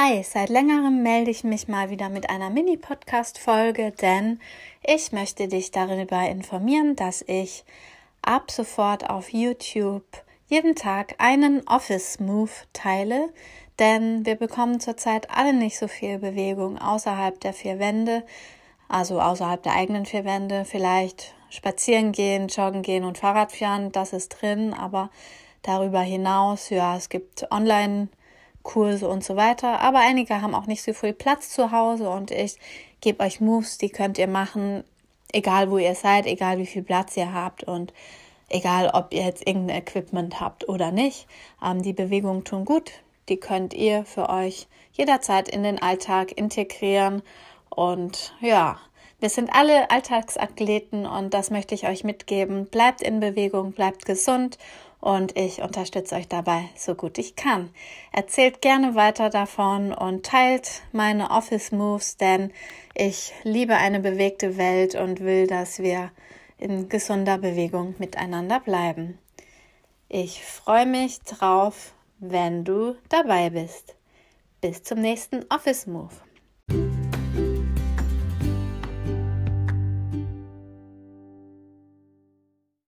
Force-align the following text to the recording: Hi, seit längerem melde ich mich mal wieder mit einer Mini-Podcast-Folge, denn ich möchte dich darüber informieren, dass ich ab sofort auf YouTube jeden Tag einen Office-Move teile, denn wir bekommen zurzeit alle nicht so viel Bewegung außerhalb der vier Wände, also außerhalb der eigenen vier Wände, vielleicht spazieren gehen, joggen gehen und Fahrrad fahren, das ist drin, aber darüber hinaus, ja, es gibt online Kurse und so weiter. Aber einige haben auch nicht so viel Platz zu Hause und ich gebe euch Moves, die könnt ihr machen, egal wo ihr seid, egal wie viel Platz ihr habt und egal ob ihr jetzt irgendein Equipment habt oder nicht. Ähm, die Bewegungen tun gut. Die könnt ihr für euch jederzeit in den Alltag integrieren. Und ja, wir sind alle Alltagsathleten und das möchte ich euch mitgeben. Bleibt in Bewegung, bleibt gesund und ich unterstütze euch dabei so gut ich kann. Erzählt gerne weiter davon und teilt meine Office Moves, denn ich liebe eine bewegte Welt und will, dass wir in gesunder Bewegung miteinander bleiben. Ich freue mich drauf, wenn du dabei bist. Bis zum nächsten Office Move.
Hi, 0.00 0.22
seit 0.22 0.48
längerem 0.48 1.02
melde 1.02 1.32
ich 1.32 1.42
mich 1.42 1.66
mal 1.66 1.90
wieder 1.90 2.08
mit 2.08 2.30
einer 2.30 2.50
Mini-Podcast-Folge, 2.50 3.90
denn 3.90 4.38
ich 4.86 5.10
möchte 5.10 5.48
dich 5.48 5.72
darüber 5.72 6.20
informieren, 6.28 6.94
dass 6.94 7.24
ich 7.26 7.64
ab 8.22 8.52
sofort 8.52 9.10
auf 9.10 9.32
YouTube 9.32 10.04
jeden 10.46 10.76
Tag 10.76 11.16
einen 11.18 11.66
Office-Move 11.66 12.52
teile, 12.72 13.30
denn 13.80 14.24
wir 14.24 14.36
bekommen 14.36 14.78
zurzeit 14.78 15.32
alle 15.32 15.52
nicht 15.52 15.76
so 15.76 15.88
viel 15.88 16.20
Bewegung 16.20 16.78
außerhalb 16.78 17.40
der 17.40 17.52
vier 17.52 17.80
Wände, 17.80 18.22
also 18.88 19.20
außerhalb 19.20 19.64
der 19.64 19.74
eigenen 19.74 20.06
vier 20.06 20.24
Wände, 20.24 20.64
vielleicht 20.64 21.34
spazieren 21.50 22.12
gehen, 22.12 22.46
joggen 22.46 22.82
gehen 22.82 23.02
und 23.02 23.18
Fahrrad 23.18 23.50
fahren, 23.50 23.90
das 23.90 24.12
ist 24.12 24.28
drin, 24.28 24.74
aber 24.74 25.10
darüber 25.62 26.02
hinaus, 26.02 26.70
ja, 26.70 26.96
es 26.96 27.08
gibt 27.08 27.50
online 27.50 28.06
Kurse 28.62 29.08
und 29.08 29.24
so 29.24 29.36
weiter. 29.36 29.80
Aber 29.80 29.98
einige 29.98 30.40
haben 30.42 30.54
auch 30.54 30.66
nicht 30.66 30.82
so 30.82 30.92
viel 30.92 31.12
Platz 31.12 31.50
zu 31.50 31.72
Hause 31.72 32.10
und 32.10 32.30
ich 32.30 32.58
gebe 33.00 33.22
euch 33.22 33.40
Moves, 33.40 33.78
die 33.78 33.90
könnt 33.90 34.18
ihr 34.18 34.28
machen, 34.28 34.84
egal 35.32 35.70
wo 35.70 35.78
ihr 35.78 35.94
seid, 35.94 36.26
egal 36.26 36.58
wie 36.58 36.66
viel 36.66 36.82
Platz 36.82 37.16
ihr 37.16 37.32
habt 37.32 37.64
und 37.64 37.92
egal 38.48 38.90
ob 38.92 39.12
ihr 39.12 39.24
jetzt 39.24 39.46
irgendein 39.46 39.78
Equipment 39.78 40.40
habt 40.40 40.68
oder 40.68 40.90
nicht. 40.90 41.26
Ähm, 41.62 41.82
die 41.82 41.92
Bewegungen 41.92 42.44
tun 42.44 42.64
gut. 42.64 42.92
Die 43.28 43.36
könnt 43.36 43.74
ihr 43.74 44.04
für 44.04 44.30
euch 44.30 44.68
jederzeit 44.92 45.48
in 45.48 45.62
den 45.62 45.80
Alltag 45.80 46.32
integrieren. 46.32 47.22
Und 47.68 48.34
ja, 48.40 48.78
wir 49.20 49.28
sind 49.28 49.50
alle 49.52 49.90
Alltagsathleten 49.90 51.04
und 51.04 51.34
das 51.34 51.50
möchte 51.50 51.74
ich 51.74 51.86
euch 51.86 52.04
mitgeben. 52.04 52.66
Bleibt 52.66 53.02
in 53.02 53.20
Bewegung, 53.20 53.72
bleibt 53.72 54.06
gesund 54.06 54.58
und 55.00 55.36
ich 55.36 55.62
unterstütze 55.62 56.16
euch 56.16 56.28
dabei 56.28 56.68
so 56.76 56.94
gut 56.94 57.18
ich 57.18 57.36
kann. 57.36 57.70
Erzählt 58.12 58.60
gerne 58.60 58.94
weiter 58.94 59.30
davon 59.30 59.92
und 59.92 60.26
teilt 60.26 60.82
meine 60.92 61.30
Office 61.30 61.72
Moves, 61.72 62.16
denn 62.16 62.52
ich 62.94 63.32
liebe 63.44 63.76
eine 63.76 64.00
bewegte 64.00 64.56
Welt 64.56 64.94
und 64.94 65.20
will, 65.20 65.46
dass 65.46 65.78
wir 65.78 66.10
in 66.58 66.88
gesunder 66.88 67.38
Bewegung 67.38 67.94
miteinander 67.98 68.60
bleiben. 68.60 69.18
Ich 70.08 70.42
freue 70.44 70.86
mich 70.86 71.20
drauf, 71.20 71.92
wenn 72.18 72.64
du 72.64 72.96
dabei 73.08 73.50
bist. 73.50 73.94
Bis 74.60 74.82
zum 74.82 75.00
nächsten 75.00 75.44
Office 75.50 75.86
Move. 75.86 76.27